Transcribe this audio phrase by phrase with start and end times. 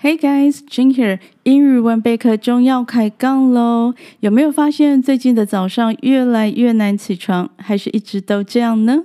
[0.00, 1.20] Hey guys, Jin here。
[1.44, 3.94] 英语文备课中要开杠喽！
[4.20, 9.04] 有没有发现最近的早上越来越难起床，还是一直都这样呢？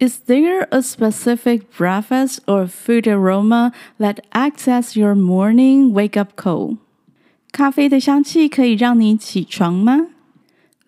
[0.00, 6.78] Is there a specific breakfast or food aroma that acts as your morning wake-up call？
[7.52, 10.08] 咖啡的香气可以让你起床吗？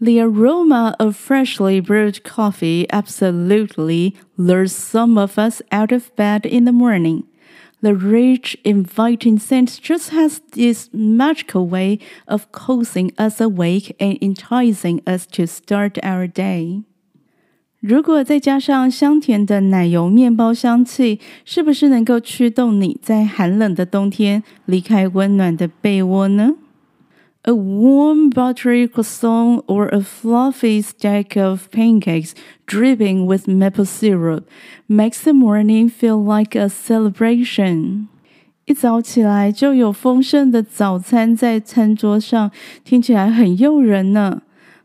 [0.01, 6.65] The aroma of freshly brewed coffee absolutely lures some of us out of bed in
[6.65, 7.25] the morning.
[7.85, 15.01] The rich, inviting scent just has this magical way of causing us awake and enticing
[15.07, 16.83] us to start our day.
[17.81, 26.57] 如果再加上香甜的奶油面包香气，是不是能够驱动你在寒冷的冬天离开温暖的被窝呢
[27.45, 32.35] ？a warm buttery croissant or a fluffy stack of pancakes
[32.67, 34.47] dripping with maple syrup
[34.87, 38.09] makes the morning feel like a celebration.
[38.67, 42.51] 一早起来就有丰盛的早餐在餐桌上，
[42.85, 44.43] 听起来很诱人呢。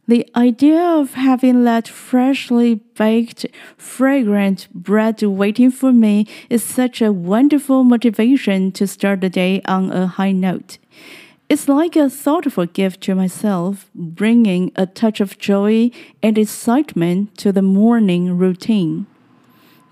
[0.07, 3.45] The idea of having that freshly baked,
[3.77, 9.91] fragrant bread waiting for me is such a wonderful motivation to start the day on
[9.91, 10.77] a high note.
[11.49, 17.51] It's like a thoughtful gift to myself, bringing a touch of joy and excitement to
[17.51, 19.05] the morning routine.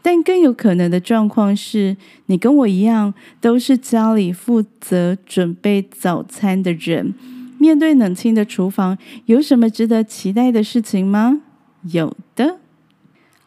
[0.02, 1.96] 但更有可能的状况是，
[2.26, 7.14] 你跟我一样，都是家里负责准备早餐的人。
[7.60, 11.42] 面对冷清的厨房，有什么值得期待的事情吗？
[11.84, 12.58] 有的。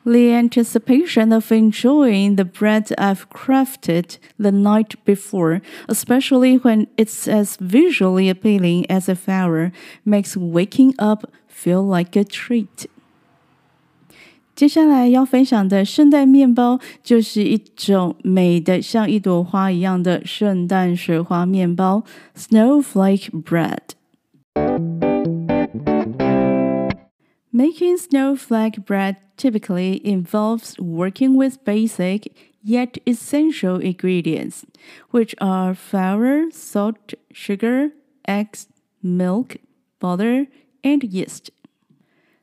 [0.05, 7.57] the anticipation of enjoying the bread I've crafted the night before, especially when it's as
[7.57, 9.73] visually appealing as a flower,
[10.05, 12.87] makes waking up feel like a treat.
[14.55, 25.10] 接下来要分享的圣诞面包，就是一种美的像一朵花一样的圣诞雪花面包 （snowflake bread）。
[27.53, 32.33] Making snowflake bread typically involves working with basic
[32.63, 34.67] yet essential ingredients,
[35.11, 37.93] which are flour, salt, sugar,
[38.27, 38.67] eggs,
[39.03, 39.57] milk,
[40.01, 40.47] butter,
[40.83, 41.51] and yeast.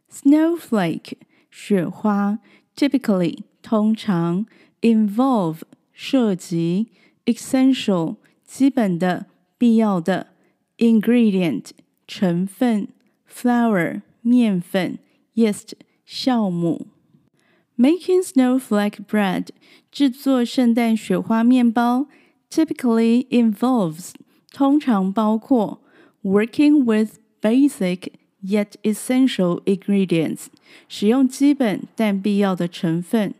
[0.09, 1.18] Snowflake
[1.50, 2.40] 雪花
[2.76, 4.46] typically 通常
[4.81, 5.62] involve
[5.92, 6.90] 涉及
[7.26, 9.28] essential 基本的
[9.58, 10.28] 必要的
[10.78, 11.72] ingredient
[12.08, 12.88] 成分
[13.28, 15.00] flour 面粉
[15.36, 15.74] yeast
[16.08, 16.88] 酵母。
[17.76, 19.48] Making snowflake bread
[19.92, 22.08] 制作圣诞雪花面包
[22.50, 24.12] typically involves
[24.52, 25.81] 通常包括
[26.22, 28.12] working with basic
[28.44, 30.46] yet essential ingredients
[30.88, 33.34] 使用基本但必要的成分，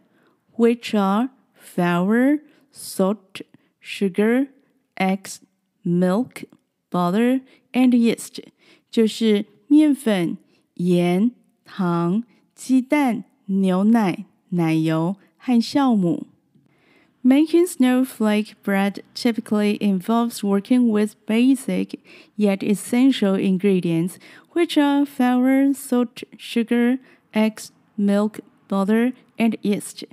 [0.56, 2.40] which are flour,
[2.74, 3.42] salt,
[3.80, 4.48] sugar,
[4.96, 5.38] eggs,
[5.86, 6.46] milk,
[6.90, 7.42] butter,
[7.72, 8.44] and yeast，
[8.90, 10.38] 就是面粉。
[10.78, 11.32] 盐、
[11.66, 12.24] 糖、
[12.56, 16.28] 鸡蛋、牛奶、奶油和酵母。
[17.24, 22.00] Making snowflake bread typically involves working with basic
[22.36, 24.18] yet essential ingredients,
[24.54, 27.00] which are flour, salt, sugar,
[27.34, 30.04] eggs, milk, butter, and yeast.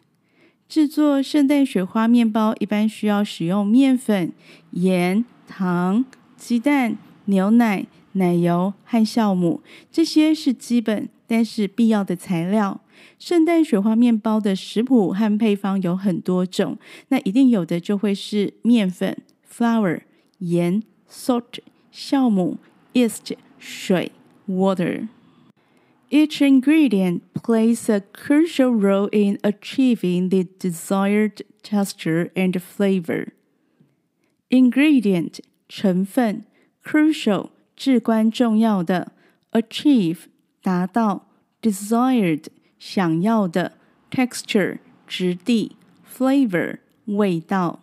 [0.68, 4.32] 制作圣诞雪花面包一般需要使用面粉、
[4.70, 6.04] 盐、糖、
[6.36, 7.86] 鸡蛋、牛奶。
[8.15, 9.61] 奶油和酵母，
[9.91, 12.81] 这些是基本但是必要的材料。
[13.19, 16.77] 圣诞雪花面包的食谱和配方有很多种，
[17.09, 19.17] 那一定有的就会是面粉
[19.49, 20.01] （flour）、
[20.39, 21.59] 盐 （salt）、
[21.93, 22.57] 酵母
[22.93, 24.11] （yeast）、水
[24.47, 25.07] （water）。
[26.09, 33.29] Each ingredient plays a crucial role in achieving the desired texture and flavor.
[34.49, 36.45] Ingredient 成分
[36.83, 39.12] crucial 至关重要的，
[39.52, 40.18] achieve
[40.62, 41.26] 达到，
[41.62, 42.44] desired
[42.78, 43.72] 想要的，
[44.10, 47.80] texture 质地，flavor 味道。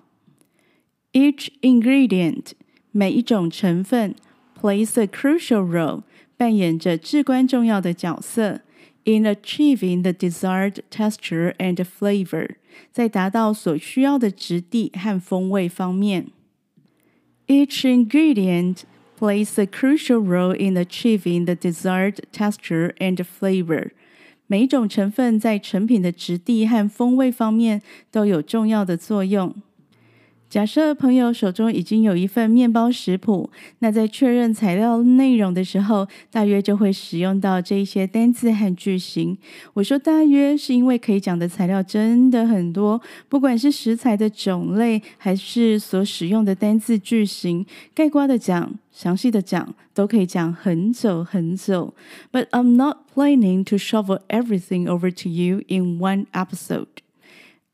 [1.13, 2.51] Each ingredient
[2.91, 4.15] 每一种成分
[4.59, 6.03] plays a crucial role
[6.35, 8.61] 扮演着至关重要的角色
[9.05, 12.55] in achieving the desired texture and flavor
[12.91, 16.27] 在达到所需要的质地和风味方面。
[17.47, 18.81] Each ingredient
[19.21, 23.91] plays a crucial role in achieving the desired texture and flavor.
[24.47, 27.81] 每种成分在成品的质地和风味方面
[28.11, 29.53] 都有重要的作用。
[30.52, 39.38] 假设朋友手中已经有一份面包食谱，那在确认材料内容的时候，大约就会使用到这一些单字和句型。
[39.72, 43.00] 我说大约是因为可以讲的材料真的很多，
[43.30, 47.64] 不管是食材的种类，还是所使用的单字句型，
[47.94, 51.94] 概括的讲，详细的讲，都可以讲很久很久。
[52.30, 56.88] But I'm not planning to shovel everything over to you in one episode.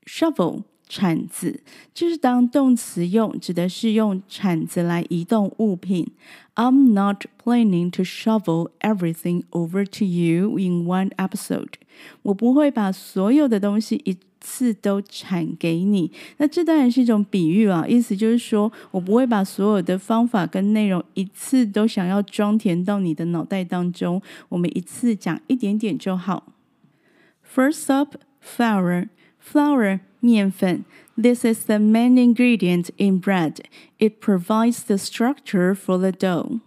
[0.06, 0.67] Shovel.
[0.88, 1.60] 铲子，
[1.92, 6.10] 就是当动词用，指的是用铲子来移动物品。
[6.54, 11.74] I'm not planning to shovel everything over to you in one episode。
[12.22, 16.10] 我不会把所有的东西一次都铲给你。
[16.38, 24.20] 那这当然是一种比喻啊，意思就是说我不会把所有的方法跟内容一次都想要装填到你的脑袋当中。
[24.48, 26.52] 我们一次讲一点点就好。
[27.54, 29.08] First up, flour.
[29.47, 30.85] Flour 面粉.
[31.15, 33.67] This is the main ingredient in bread.
[33.99, 36.61] It provides the structure for the dough.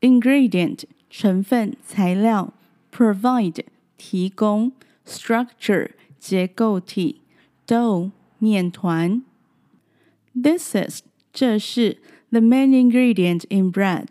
[0.00, 2.54] Ingredient 成分材料
[2.90, 3.64] provide
[3.98, 4.72] 提供
[5.06, 7.20] structure 结构体
[7.66, 9.22] dough 面团
[10.34, 11.02] This is
[11.32, 11.98] 这是
[12.30, 14.08] the main ingredient in bread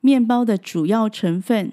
[0.00, 1.72] 面包的主要成分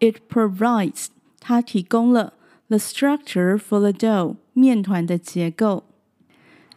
[0.00, 1.06] It provides
[1.40, 2.34] 它提供了
[2.68, 5.84] the structure for the dough 面团的结构。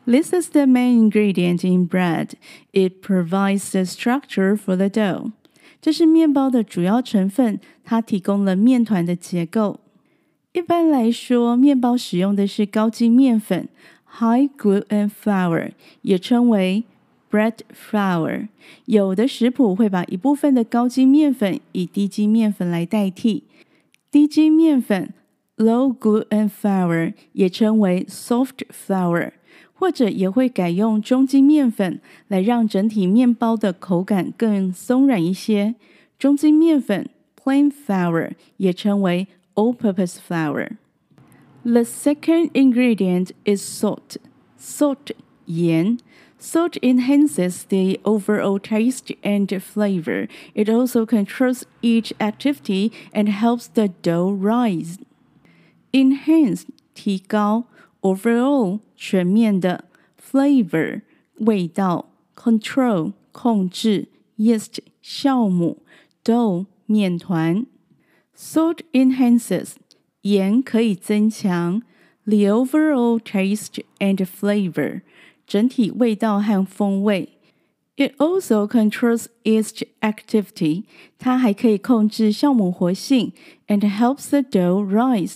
[0.06, 2.32] This is the main ingredient in bread.
[2.72, 5.32] It provides the structure for the dough.
[5.80, 9.80] 这是面包的主要成分，它提供了面团的结构。
[10.54, 13.70] 一般来说，面包使用的是高筋面粉
[14.20, 15.72] （high gluten flour），
[16.02, 16.84] 也称为
[17.32, 18.50] bread flour。
[18.86, 23.44] 有的食谱会把一部分的高筋面粉以低筋面粉来代替。
[24.12, 25.14] 低筋面粉
[25.58, 29.32] low gluten flour 也称为 soft flour，
[29.74, 35.76] 或者也会改用中筋面粉来让整体面包的口感更松软一些。
[36.18, 44.18] 中筋面粉 plain flour 也称为 all-purpose flour。The second ingredient is salt.
[44.60, 45.12] Salt
[45.46, 45.98] 盐。
[46.40, 50.28] Salt enhances the overall taste and flavor.
[50.56, 54.98] It also controls each activity and helps the dough rise.
[55.96, 56.64] enhance
[56.94, 57.66] 提高，
[58.02, 59.86] overall 全面的，
[60.20, 61.02] flavor
[61.40, 65.84] 味道，control 控制，yeast 酵母，
[66.24, 67.66] dough 面团，
[68.38, 69.74] salt enhances
[70.22, 71.82] 盐可以增强
[72.26, 75.02] the overall taste and flavor
[75.48, 77.38] 整体味道和风味。
[77.98, 80.86] It also controls yeast activity，
[81.20, 83.34] 它还可以控制酵母活性，
[83.68, 85.36] and helps the dough rise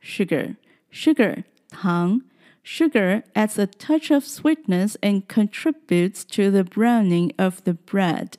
[0.00, 0.56] sugar.
[0.90, 2.22] Sugar, 糖.
[2.62, 8.38] Sugar adds a touch of sweetness and contributes to the browning of the bread.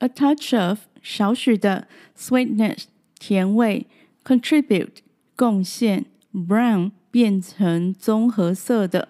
[0.00, 2.84] A touch of 少许的 sweetness
[3.18, 3.86] 甜味
[4.24, 4.98] contribute
[5.34, 9.08] 贡献 brown 变成棕褐色的。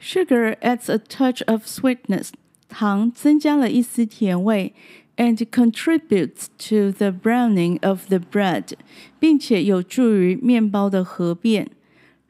[0.00, 2.30] Sugar adds a touch of sweetness
[2.68, 4.74] 糖增加了一丝甜味
[5.16, 8.74] and contributes to the browning of the bread，
[9.18, 11.70] 并且有助于面包的合变。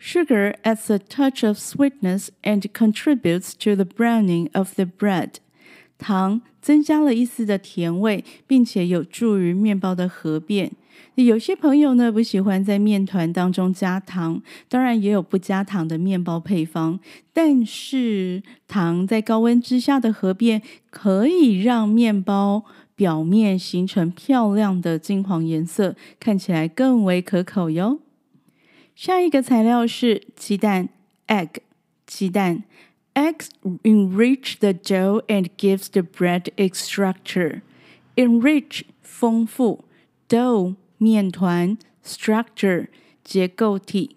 [0.00, 5.40] Sugar adds a touch of sweetness and contributes to the browning of the bread。
[5.97, 10.71] 糖增加了一丝的甜味，并且有助于面包的合变。
[11.15, 16.99] 有些朋友呢不喜欢在面团当中加糖，当然也有不加糖的面包配方。
[17.31, 27.99] 但是糖在高温之下的合变，可以让面包表面形成漂亮的金黄颜色，看起来更为可口哟。
[28.95, 30.89] 下一个材料是鸡蛋
[31.27, 31.49] （egg），
[32.05, 32.63] 鸡蛋。
[33.14, 33.50] Eggs
[33.82, 37.62] enrich the dough and gives the bread its structure.
[38.14, 39.84] Enrich 丰富，
[40.28, 42.86] dough 面团 structure
[43.24, 44.16] 结构体。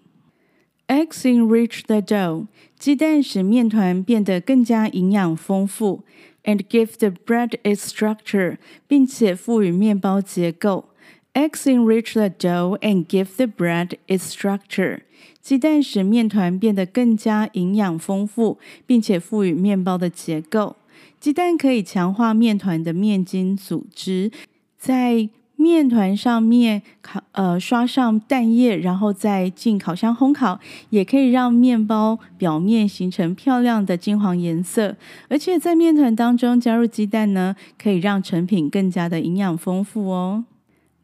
[0.87, 6.03] Eggs enrich the dough，鸡蛋使面团变得更加营养丰富，
[6.43, 10.89] and give the bread its structure，并且赋予面包结构。
[11.36, 15.00] Eggs enrich the dough and give the bread its structure.
[15.42, 20.76] 鸡蛋使面团变得更加营养丰富，并且赋予面包的结构。
[21.20, 24.32] 鸡蛋可以强化面团的面筋组织，
[24.78, 34.96] 在面团上面烤呃刷上蛋液，然后再进烤箱烘烤，也可以让面包表面形成漂亮的金黄颜色。
[35.28, 40.44] 而且在面团当中加入鸡蛋呢，可以让成品更加的营养丰富哦。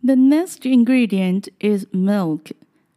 [0.03, 2.51] The next ingredient is milk.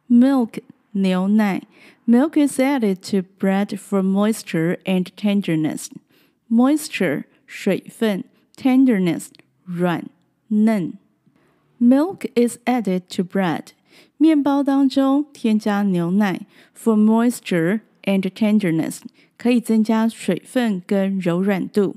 [0.09, 0.59] Milk
[0.93, 1.63] 牛奶.
[2.07, 5.89] Milk is added to bread for moisture and tenderness.
[6.49, 8.25] Moisture 水分，
[8.57, 9.29] tenderness
[9.65, 10.09] 软
[10.49, 10.99] 嫩。
[11.81, 13.73] Milk is added to bread.
[14.17, 19.01] 面包当中添加牛奶，for moisture and tenderness
[19.39, 21.97] 可以增加水分跟柔软度。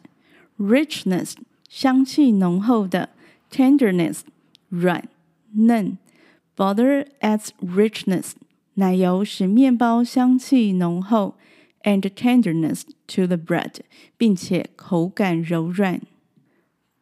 [0.60, 1.34] richness
[1.68, 3.10] 香气浓厚的，
[3.50, 4.20] tenderness
[4.68, 5.08] 软
[5.52, 5.98] 嫩。
[6.56, 8.32] Butter adds richness，
[8.74, 11.34] 奶油使面包香气浓厚，
[11.82, 13.80] and tenderness to the bread，
[14.16, 16.00] 并且口感柔软。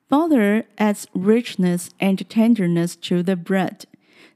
[0.09, 3.83] Butter adds richness and tenderness to the bread，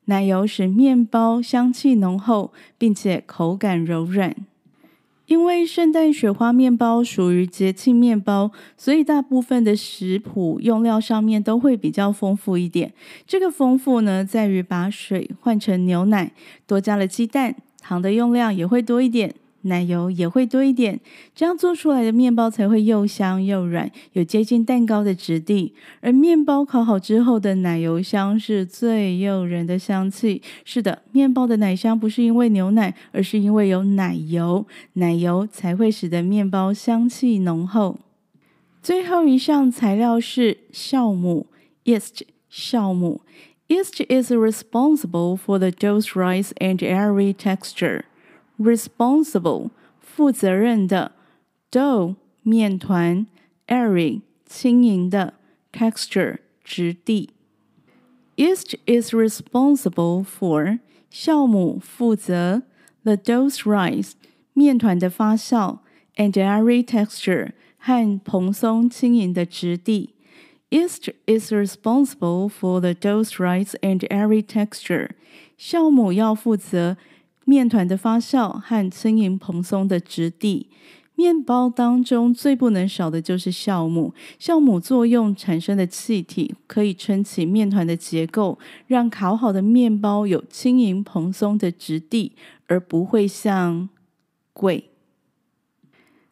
[0.04, 4.34] 奶油使面包香气浓厚，并且口感柔软。
[5.27, 12.93] 因为圣诞雪花面包属于节庆面包，所以大部分的食谱用料上面都会比较丰富一点。
[13.25, 16.33] 这个丰富呢，在于把水换成牛奶，
[16.67, 19.33] 多加了鸡蛋，糖的用量也会多一点。
[19.63, 20.99] 奶油也会多一点，
[21.35, 25.73] 这样做出来的面包才会又香又软，有接近蛋糕的质地。
[26.01, 30.41] 而面包烤好之后的奶油香是最诱人的香气。
[30.63, 37.99] 是的，面包的奶香不是因为牛奶，而是因为有奶油，奶油才会使得面包香气浓厚。
[38.81, 41.47] 最后一项材料是酵母
[41.85, 42.21] （yeast）。
[42.51, 43.21] 酵母
[43.67, 48.03] （yeast） is responsible for the dough's rise and airy texture。
[48.58, 51.12] responsible 负责任的，
[51.70, 53.26] dough 面团，
[53.66, 55.34] airy 轻盈的，
[55.72, 57.30] texture 质地。
[58.36, 60.78] Yeast is responsible for
[61.10, 62.62] 酵母负责
[63.02, 64.12] the dough's rise
[64.52, 65.78] 面团的发酵，
[66.16, 70.14] and airy texture 和蓬松轻盈的质地。
[70.70, 75.10] Yeast is responsible for the dough's rise and airy texture。
[75.58, 76.96] 酵母要负责
[77.45, 80.69] 面团的发酵和轻盈蓬松的质地，
[81.15, 84.13] 面包当中最不能少的就是酵母。
[84.39, 88.57] 酵母作用产生的气体可以撑起面团的结构，
[88.87, 92.31] 让烤好的面包有轻盈蓬松的质地，
[92.67, 93.89] 而不会像
[94.53, 94.89] 贵。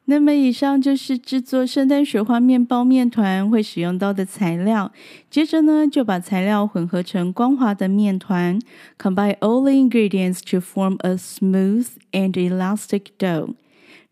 [0.05, 4.91] 那么，以上就是制作圣诞雪花面包面团会使用到的材料。
[5.29, 8.59] 接着呢，就把材料混合成光滑的面团。
[8.97, 13.53] Combine all the ingredients to form a smooth and elastic dough。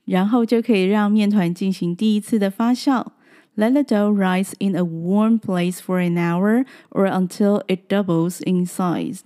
[0.06, 3.08] 然后就可以让面团进行第一次的发酵。
[3.58, 8.66] Let the dough rise in a warm place for an hour or until it doubles in
[8.66, 9.20] size。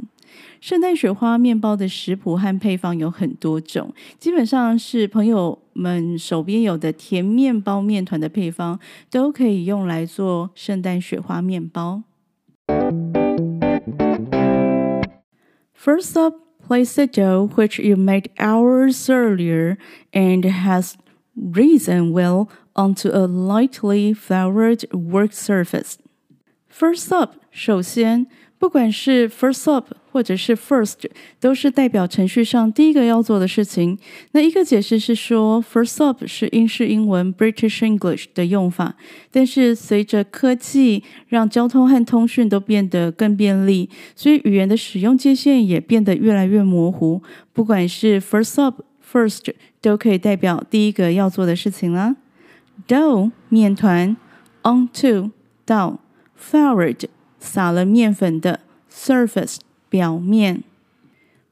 [0.61, 12.03] 圣诞雪花面包的食谱和配方有很多种，基本上是朋友们手边有的甜面包面团的配方，都可以用来做圣诞雪花面包。
[15.75, 16.35] First up,
[16.67, 19.77] place the dough which you made hours earlier
[20.13, 20.95] and has
[21.37, 25.95] risen well onto a lightly floured work surface.
[26.69, 28.27] First up，首先。
[28.61, 33.98] 不管是 first up 或者是 first，都是代表程序上第一个要做的事情。
[34.34, 38.96] 那一个解释是说，first up 是英式英文 British English 的用法，
[39.32, 47.24] 但是随着科技让交通和通讯都变得更便利，所以语言的使用界限也变得越来越模糊。
[47.52, 49.52] 不管是 first up first，
[49.82, 52.16] 都可以代表第一个要做的事情啦。
[52.88, 54.16] Dough 面团
[54.62, 55.32] ，onto
[55.66, 56.00] 到
[56.40, 57.08] floured。
[57.46, 59.58] 撒了面粉的 surface
[59.93, 60.63] 表面。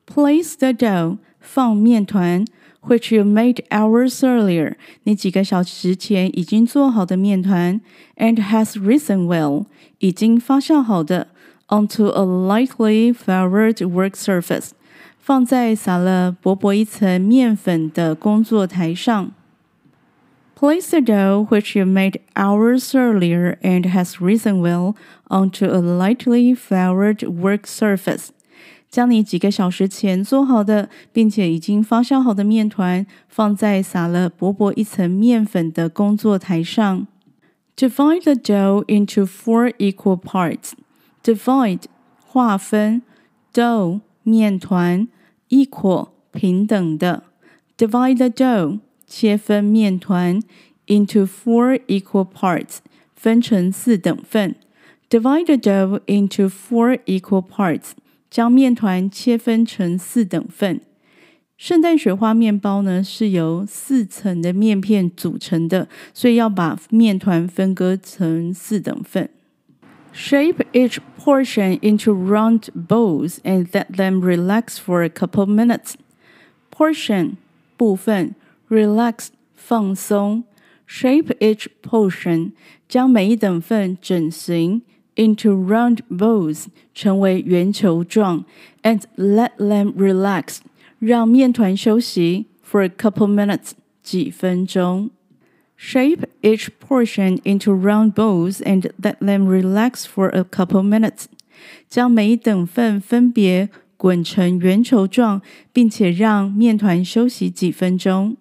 [0.06, 2.44] Place the dough 放面团，
[2.82, 7.80] which you made hours earlier 你几个小时前已经做好的面团，
[8.16, 9.66] and has risen well
[9.98, 11.28] 已经发酵好的
[11.68, 14.70] onto a lightly floured work surface，
[15.18, 19.32] 放在撒了薄薄一层面粉的工作台上。
[20.60, 24.94] Place the dough which you made hours earlier and has risen well
[25.28, 28.30] onto a lightly floured work surface.
[28.88, 37.06] 将你几个小时前做好的，并且已经发酵好的面团放在撒了薄薄一层面粉的工作台上。
[37.76, 40.72] Divide the dough into four equal parts.
[41.22, 41.82] Divide
[42.24, 43.02] 划分，
[43.52, 45.08] dough 面团，
[45.50, 47.24] equal 平等的。
[47.76, 48.78] Divide the dough
[49.10, 50.40] 切分面团
[50.86, 52.78] into four equal parts，
[53.14, 54.54] 分成四等份。
[55.08, 57.92] Divide the dough into four equal parts，
[58.28, 60.80] 将面团切分成四等份。
[61.56, 69.30] 圣诞雪花面包呢是由四层的面片组成的，所以要把面团分割成四等份。
[70.12, 75.94] Shape each portion into round balls and let them relax for a couple minutes.
[76.70, 77.36] Portion
[77.76, 78.34] 部分
[78.70, 80.44] relax 放松，
[80.88, 82.52] shape each portion
[82.88, 84.82] 将每一等份整形
[85.16, 88.44] into round balls 成为圆球状，
[88.82, 90.58] and let them relax
[90.98, 95.10] 让面团休息 for a couple minutes 几分钟。
[95.78, 101.26] Shape each portion into round balls and let them relax for a couple minutes.
[101.88, 103.68] 将每一等份分别
[103.98, 105.42] 滚成圆球状，
[105.72, 108.36] 并且让面团休息几分钟。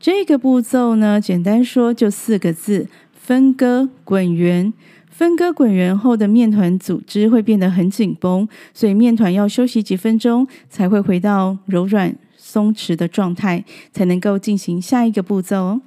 [0.00, 4.72] 这个步骤呢，简单说就四个字：分割滚圆。
[5.10, 15.80] 分割滚圆后的面团组织会变得很紧绷，所以面团要休息几分钟才会回到柔软松弛的状态，才能够进行下一个步骤哦。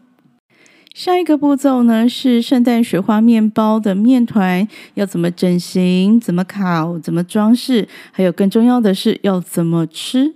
[0.93, 10.33] 下一个步骤呢是圣诞雪花面包的面团要怎么整形、怎么烤、怎么装饰，还有更重要的是要怎么吃。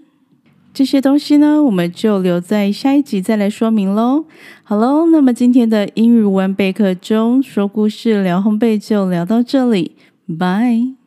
[0.75, 4.25] 这些东西呢，我们就留在下一集再来说明喽。
[4.61, 9.95] 好喽，那么今天的英语文备课中说故事聊烘焙就聊到这里，
[10.37, 11.04] 拜。